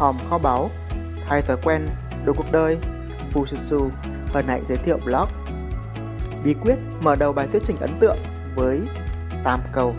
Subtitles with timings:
[0.00, 0.70] hòm kho báu,
[1.26, 1.86] thay thói quen,
[2.24, 2.78] đổi cuộc đời,
[3.32, 3.90] Fususu
[4.32, 5.28] hân nãy giới thiệu blog.
[6.44, 8.16] Bí quyết mở đầu bài thuyết trình ấn tượng
[8.54, 8.80] với
[9.44, 9.94] tam câu.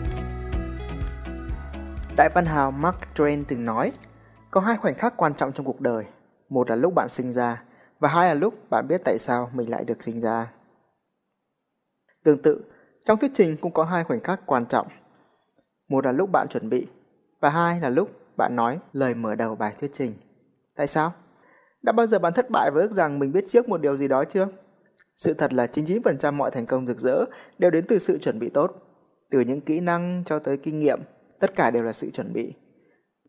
[2.16, 3.92] Đại văn hào Mark Twain từng nói,
[4.50, 6.04] có hai khoảnh khắc quan trọng trong cuộc đời.
[6.48, 7.62] Một là lúc bạn sinh ra,
[7.98, 10.52] và hai là lúc bạn biết tại sao mình lại được sinh ra.
[12.24, 12.64] Tương tự,
[13.06, 14.88] trong thuyết trình cũng có hai khoảnh khắc quan trọng.
[15.88, 16.86] Một là lúc bạn chuẩn bị,
[17.40, 18.10] và hai là lúc
[18.42, 20.14] bạn nói lời mở đầu bài thuyết trình.
[20.76, 21.12] Tại sao?
[21.82, 24.08] Đã bao giờ bạn thất bại với ước rằng mình biết trước một điều gì
[24.08, 24.48] đó chưa?
[25.16, 27.24] Sự thật là 99% mọi thành công rực rỡ
[27.58, 28.70] đều đến từ sự chuẩn bị tốt.
[29.30, 31.00] Từ những kỹ năng cho tới kinh nghiệm,
[31.40, 32.54] tất cả đều là sự chuẩn bị.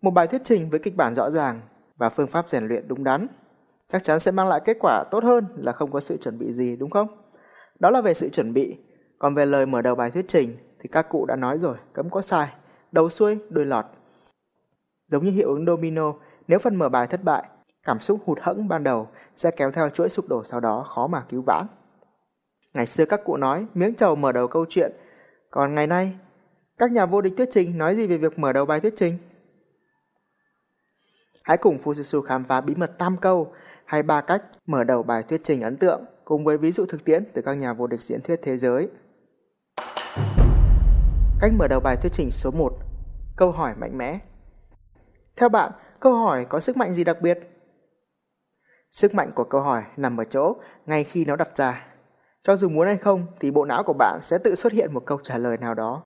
[0.01, 1.61] Một bài thuyết trình với kịch bản rõ ràng
[1.95, 3.27] và phương pháp rèn luyện đúng đắn
[3.91, 6.51] chắc chắn sẽ mang lại kết quả tốt hơn là không có sự chuẩn bị
[6.51, 7.07] gì đúng không?
[7.79, 8.77] Đó là về sự chuẩn bị,
[9.19, 12.09] còn về lời mở đầu bài thuyết trình thì các cụ đã nói rồi, cấm
[12.09, 12.47] có sai,
[12.91, 13.85] đầu xuôi, đuôi lọt.
[15.13, 16.13] Giống như hiệu ứng domino,
[16.47, 17.43] nếu phần mở bài thất bại,
[17.83, 21.07] cảm xúc hụt hẫng ban đầu sẽ kéo theo chuỗi sụp đổ sau đó khó
[21.07, 21.65] mà cứu vãn.
[22.73, 24.91] Ngày xưa các cụ nói miếng trầu mở đầu câu chuyện,
[25.51, 26.13] còn ngày nay
[26.77, 29.17] các nhà vô địch thuyết trình nói gì về việc mở đầu bài thuyết trình?
[31.43, 33.53] Hãy cùng Fususu khám phá bí mật tam câu
[33.85, 37.05] hay ba cách mở đầu bài thuyết trình ấn tượng cùng với ví dụ thực
[37.05, 38.89] tiễn từ các nhà vô địch diễn thuyết thế giới.
[41.41, 42.73] Cách mở đầu bài thuyết trình số 1
[43.35, 44.19] Câu hỏi mạnh mẽ
[45.35, 47.39] theo bạn, câu hỏi có sức mạnh gì đặc biệt?
[48.91, 51.85] Sức mạnh của câu hỏi nằm ở chỗ ngay khi nó đặt ra.
[52.43, 55.03] Cho dù muốn hay không thì bộ não của bạn sẽ tự xuất hiện một
[55.05, 56.03] câu trả lời nào đó.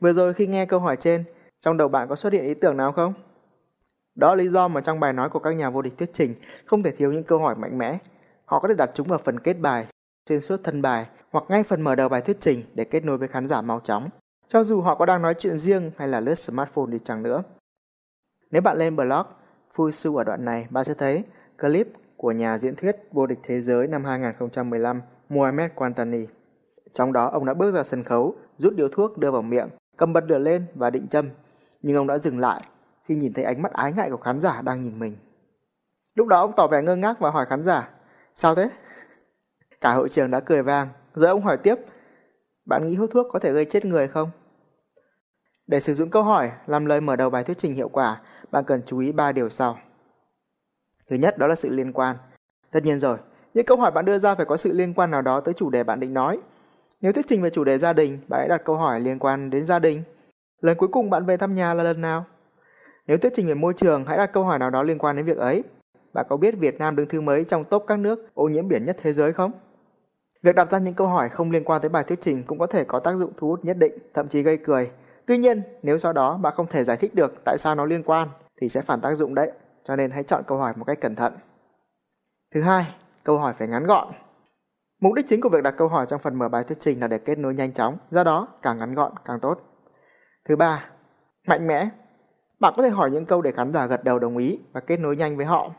[0.00, 1.24] Vừa rồi khi nghe câu hỏi trên,
[1.60, 3.14] trong đầu bạn có xuất hiện ý tưởng nào không?
[4.14, 6.34] Đó là lý do mà trong bài nói của các nhà vô địch thuyết trình
[6.66, 7.98] không thể thiếu những câu hỏi mạnh mẽ.
[8.44, 9.86] Họ có thể đặt chúng vào phần kết bài,
[10.28, 13.18] xuyên suốt thân bài hoặc ngay phần mở đầu bài thuyết trình để kết nối
[13.18, 14.08] với khán giả mau chóng,
[14.48, 17.42] cho dù họ có đang nói chuyện riêng hay là lướt smartphone đi chăng nữa.
[18.54, 19.26] Nếu bạn lên blog
[19.76, 21.24] Fusu ở đoạn này, bạn sẽ thấy
[21.58, 26.26] clip của nhà diễn thuyết vô địch thế giới năm 2015 Mohamed Quantani.
[26.92, 30.12] Trong đó ông đã bước ra sân khấu, rút điếu thuốc đưa vào miệng, cầm
[30.12, 31.30] bật lửa lên và định châm.
[31.82, 32.60] Nhưng ông đã dừng lại
[33.02, 35.16] khi nhìn thấy ánh mắt ái ngại của khán giả đang nhìn mình.
[36.14, 37.88] Lúc đó ông tỏ vẻ ngơ ngác và hỏi khán giả,
[38.34, 38.70] sao thế?
[39.80, 41.74] Cả hội trường đã cười vang, rồi ông hỏi tiếp,
[42.66, 44.30] bạn nghĩ hút thuốc có thể gây chết người không?
[45.66, 48.20] Để sử dụng câu hỏi làm lời mở đầu bài thuyết trình hiệu quả,
[48.54, 49.78] bạn cần chú ý 3 điều sau.
[51.10, 52.16] Thứ nhất đó là sự liên quan.
[52.70, 53.16] Tất nhiên rồi,
[53.54, 55.70] những câu hỏi bạn đưa ra phải có sự liên quan nào đó tới chủ
[55.70, 56.38] đề bạn định nói.
[57.00, 59.50] Nếu thuyết trình về chủ đề gia đình, bạn hãy đặt câu hỏi liên quan
[59.50, 60.02] đến gia đình.
[60.60, 62.24] Lần cuối cùng bạn về thăm nhà là lần nào?
[63.06, 65.26] Nếu thuyết trình về môi trường, hãy đặt câu hỏi nào đó liên quan đến
[65.26, 65.64] việc ấy.
[66.12, 68.84] Bạn có biết Việt Nam đứng thứ mấy trong top các nước ô nhiễm biển
[68.84, 69.52] nhất thế giới không?
[70.42, 72.66] Việc đặt ra những câu hỏi không liên quan tới bài thuyết trình cũng có
[72.66, 74.90] thể có tác dụng thu hút nhất định, thậm chí gây cười.
[75.26, 78.02] Tuy nhiên, nếu sau đó bạn không thể giải thích được tại sao nó liên
[78.02, 78.28] quan
[78.64, 79.52] thì sẽ phản tác dụng đấy,
[79.84, 81.32] cho nên hãy chọn câu hỏi một cách cẩn thận.
[82.54, 82.94] Thứ hai,
[83.24, 84.08] câu hỏi phải ngắn gọn.
[85.00, 87.08] Mục đích chính của việc đặt câu hỏi trong phần mở bài thuyết trình là
[87.08, 89.60] để kết nối nhanh chóng, do đó càng ngắn gọn càng tốt.
[90.48, 90.90] Thứ ba,
[91.48, 91.88] mạnh mẽ
[92.60, 95.00] bạn có thể hỏi những câu để khán giả gật đầu đồng ý và kết
[95.00, 95.70] nối nhanh với họ.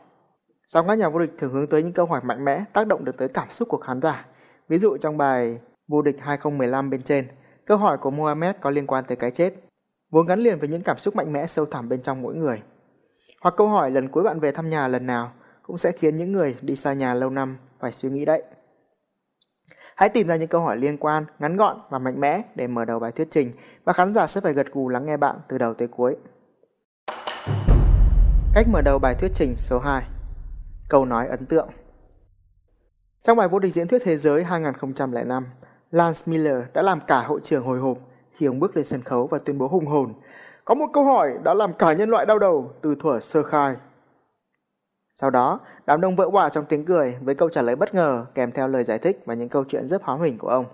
[0.68, 3.04] Song các nhà vô địch thường hướng tới những câu hỏi mạnh mẽ tác động
[3.04, 4.26] được tới cảm xúc của khán giả.
[4.68, 7.28] Ví dụ trong bài vô địch 2015 bên trên,
[7.66, 9.54] câu hỏi của Mohamed có liên quan tới cái chết,
[10.10, 12.62] vốn gắn liền với những cảm xúc mạnh mẽ sâu thẳm bên trong mỗi người.
[13.40, 15.32] Hoặc câu hỏi lần cuối bạn về thăm nhà lần nào
[15.62, 18.42] cũng sẽ khiến những người đi xa nhà lâu năm phải suy nghĩ đấy.
[19.94, 22.84] Hãy tìm ra những câu hỏi liên quan, ngắn gọn và mạnh mẽ để mở
[22.84, 23.52] đầu bài thuyết trình
[23.84, 26.16] và khán giả sẽ phải gật gù lắng nghe bạn từ đầu tới cuối.
[28.54, 30.02] Cách mở đầu bài thuyết trình số 2
[30.88, 31.68] Câu nói ấn tượng
[33.24, 35.46] Trong bài vô địch diễn thuyết thế giới 2005,
[35.90, 37.98] Lance Miller đã làm cả hội trường hồi hộp
[38.32, 40.14] khi ông bước lên sân khấu và tuyên bố hùng hồn
[40.66, 43.76] có một câu hỏi đã làm cả nhân loại đau đầu từ thuở sơ khai.
[45.20, 48.26] Sau đó, đám đông vỡ hòa trong tiếng cười với câu trả lời bất ngờ
[48.34, 50.64] kèm theo lời giải thích và những câu chuyện rất hóm hình của ông.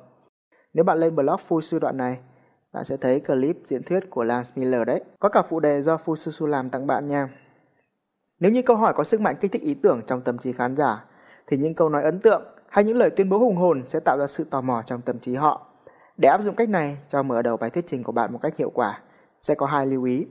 [0.75, 2.19] Nếu bạn lên blog Fusu đoạn này,
[2.72, 5.04] bạn sẽ thấy clip diễn thuyết của Lance Miller đấy.
[5.20, 7.28] Có cả phụ đề do Fususu làm tặng bạn nha.
[8.40, 10.76] Nếu như câu hỏi có sức mạnh kích thích ý tưởng trong tâm trí khán
[10.76, 11.05] giả,
[11.46, 14.19] thì những câu nói ấn tượng hay những lời tuyên bố hùng hồn sẽ tạo
[14.19, 15.67] ra sự tò mò trong tâm trí họ.
[16.17, 18.56] Để áp dụng cách này cho mở đầu bài thuyết trình của bạn một cách
[18.56, 19.00] hiệu quả,
[19.43, 20.27] sẽ có hai lưu ý.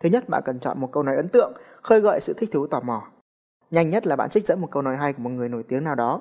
[0.00, 1.52] Thứ nhất, bạn cần chọn một câu nói ấn tượng,
[1.82, 3.02] khơi gợi sự thích thú tò mò.
[3.70, 5.84] Nhanh nhất là bạn trích dẫn một câu nói hay của một người nổi tiếng
[5.84, 6.20] nào đó.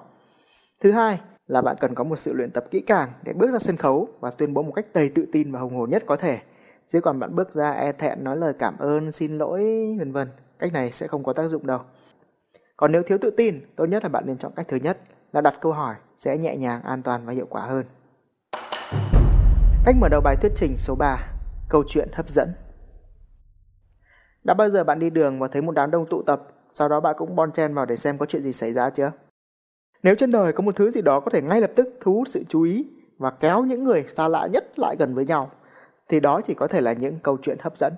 [0.80, 3.60] Thứ hai là bạn cần có một sự luyện tập kỹ càng để bước ra
[3.60, 6.16] sân khấu và tuyên bố một cách đầy tự tin và hùng hồn nhất có
[6.16, 6.40] thể.
[6.92, 10.28] Chứ còn bạn bước ra e thẹn nói lời cảm ơn, xin lỗi, vân vân
[10.60, 11.80] Cách này sẽ không có tác dụng đâu.
[12.78, 14.98] Còn nếu thiếu tự tin, tốt nhất là bạn nên chọn cách thứ nhất
[15.32, 17.86] là đặt câu hỏi sẽ nhẹ nhàng, an toàn và hiệu quả hơn.
[19.86, 21.39] Cách mở đầu bài thuyết trình số 3
[21.70, 22.54] Câu chuyện hấp dẫn
[24.44, 27.00] Đã bao giờ bạn đi đường và thấy một đám đông tụ tập, sau đó
[27.00, 29.12] bạn cũng bon chen vào để xem có chuyện gì xảy ra chưa?
[30.04, 32.28] Nếu trên đời có một thứ gì đó có thể ngay lập tức thu hút
[32.28, 32.88] sự chú ý
[33.18, 35.52] và kéo những người xa lạ nhất lại gần với nhau,
[36.10, 37.94] thì đó chỉ có thể là những câu chuyện hấp dẫn.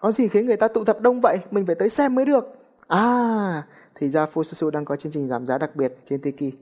[0.00, 1.38] Có gì khiến người ta tụ tập đông vậy?
[1.50, 2.44] Mình phải tới xem mới được.
[2.88, 3.62] À,
[3.94, 6.54] thì ra Fususu đang có chương trình giảm giá đặc biệt trên Tiki.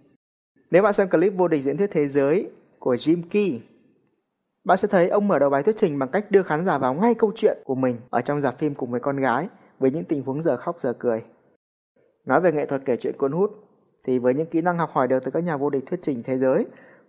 [0.70, 3.60] Nếu bạn xem clip vô địch diễn thuyết thế giới của Jim Key,
[4.68, 6.94] bạn sẽ thấy ông mở đầu bài thuyết trình bằng cách đưa khán giả vào
[6.94, 9.48] ngay câu chuyện của mình ở trong dạp phim cùng với con gái
[9.78, 11.22] với những tình huống giờ khóc giờ cười.
[12.24, 13.50] Nói về nghệ thuật kể chuyện cuốn hút,
[14.04, 16.22] thì với những kỹ năng học hỏi được từ các nhà vô địch thuyết trình
[16.22, 16.66] thế giới,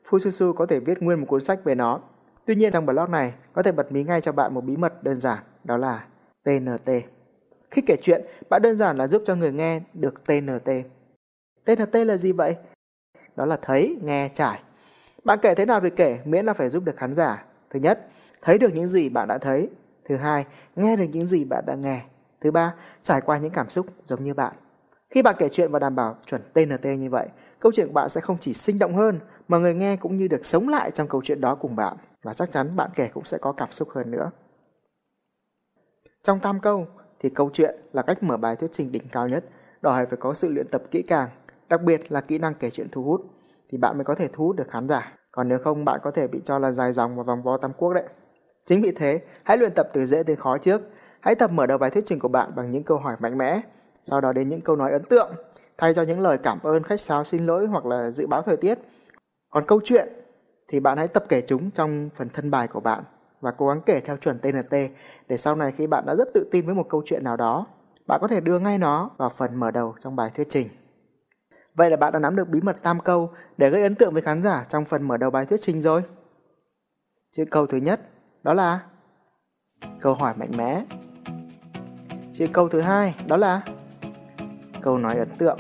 [0.10, 2.00] Fususu có thể viết nguyên một cuốn sách về nó.
[2.46, 5.04] Tuy nhiên trong blog này có thể bật mí ngay cho bạn một bí mật
[5.04, 6.06] đơn giản, đó là
[6.44, 6.92] TNT.
[7.72, 10.70] Khi kể chuyện, bạn đơn giản là giúp cho người nghe được TNT.
[11.66, 12.56] TNT là gì vậy?
[13.36, 14.60] Đó là thấy, nghe, trải.
[15.24, 17.46] Bạn kể thế nào thì kể, miễn là phải giúp được khán giả.
[17.70, 18.08] Thứ nhất,
[18.42, 19.70] thấy được những gì bạn đã thấy.
[20.06, 20.46] Thứ hai,
[20.76, 22.02] nghe được những gì bạn đã nghe.
[22.42, 24.54] Thứ ba, trải qua những cảm xúc giống như bạn.
[25.10, 27.28] Khi bạn kể chuyện và đảm bảo chuẩn TNT như vậy,
[27.60, 30.28] câu chuyện của bạn sẽ không chỉ sinh động hơn, mà người nghe cũng như
[30.28, 31.98] được sống lại trong câu chuyện đó cùng bạn.
[32.24, 34.32] Và chắc chắn bạn kể cũng sẽ có cảm xúc hơn nữa.
[36.24, 36.88] Trong tam câu,
[37.20, 39.46] thì câu chuyện là cách mở bài thuyết trình đỉnh cao nhất,
[39.82, 41.30] đòi hỏi phải có sự luyện tập kỹ càng,
[41.70, 43.22] đặc biệt là kỹ năng kể chuyện thu hút,
[43.70, 45.19] thì bạn mới có thể thu hút được khán giả.
[45.40, 47.74] Còn nếu không, bạn có thể bị cho là dài dòng và vòng vo tam
[47.74, 48.04] quốc đấy.
[48.66, 50.82] Chính vì thế, hãy luyện tập từ dễ tới khó trước.
[51.20, 53.62] Hãy tập mở đầu bài thuyết trình của bạn bằng những câu hỏi mạnh mẽ,
[54.04, 55.32] sau đó đến những câu nói ấn tượng,
[55.78, 58.58] thay cho những lời cảm ơn, khách sáo, xin lỗi hoặc là dự báo thời
[58.58, 58.80] tiết.
[59.50, 60.10] Còn câu chuyện
[60.68, 63.04] thì bạn hãy tập kể chúng trong phần thân bài của bạn
[63.42, 64.76] và cố gắng kể theo chuẩn TNT
[65.28, 67.66] để sau này khi bạn đã rất tự tin với một câu chuyện nào đó,
[68.08, 70.68] bạn có thể đưa ngay nó vào phần mở đầu trong bài thuyết trình.
[71.80, 74.22] Vậy là bạn đã nắm được bí mật tam câu để gây ấn tượng với
[74.22, 76.04] khán giả trong phần mở đầu bài thuyết trình rồi.
[77.32, 78.00] Chữ câu thứ nhất,
[78.44, 78.80] đó là
[80.02, 80.84] câu hỏi mạnh mẽ.
[82.34, 83.62] Chữ câu thứ hai, đó là
[84.82, 85.58] câu nói ấn tượng.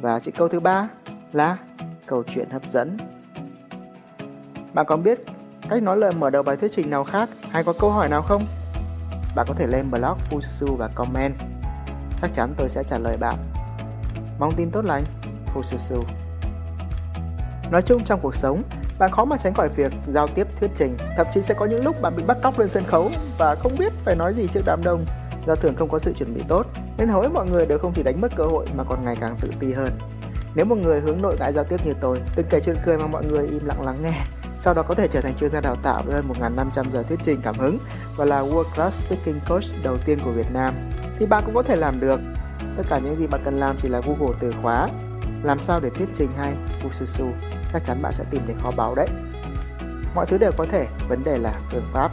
[0.00, 0.88] Và chữ câu thứ ba
[1.32, 1.58] là
[2.06, 2.96] câu chuyện hấp dẫn.
[4.74, 5.18] Bạn có biết
[5.70, 8.22] cách nói lời mở đầu bài thuyết trình nào khác hay có câu hỏi nào
[8.22, 8.46] không?
[9.36, 11.34] Bạn có thể lên blog Fususu và comment.
[12.20, 13.38] Chắc chắn tôi sẽ trả lời bạn.
[14.38, 15.02] Mong tin tốt lành,
[15.54, 16.04] Full su su.
[17.70, 18.62] Nói chung trong cuộc sống,
[18.98, 20.96] bạn khó mà tránh khỏi việc giao tiếp thuyết trình.
[21.16, 23.72] Thậm chí sẽ có những lúc bạn bị bắt cóc lên sân khấu và không
[23.78, 25.04] biết phải nói gì trước đám đông
[25.46, 26.66] do thường không có sự chuẩn bị tốt
[26.98, 29.16] nên hầu hết mọi người đều không chỉ đánh mất cơ hội mà còn ngày
[29.20, 29.90] càng tự ti hơn.
[30.54, 33.06] Nếu một người hướng nội tại giao tiếp như tôi, từng kể chuyện cười mà
[33.06, 34.20] mọi người im lặng lắng nghe,
[34.58, 37.18] sau đó có thể trở thành chuyên gia đào tạo với hơn 1.500 giờ thuyết
[37.24, 37.78] trình cảm hứng
[38.16, 40.74] và là World Class Speaking Coach đầu tiên của Việt Nam,
[41.18, 42.20] thì bạn cũng có thể làm được.
[42.76, 44.88] Tất cả những gì bạn cần làm chỉ là Google từ khóa
[45.42, 47.32] làm sao để thuyết trình hay Fususu,
[47.72, 49.08] chắc chắn bạn sẽ tìm thấy kho báu đấy.
[50.14, 52.10] Mọi thứ đều có thể, vấn đề là phương pháp.